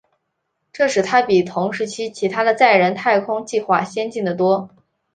[0.73, 4.71] 这使它比同时期其它的载人太空计划先进得多。